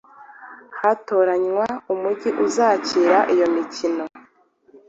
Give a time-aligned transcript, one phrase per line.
[0.79, 4.03] hatoranywa umugi uzakira iyo mikino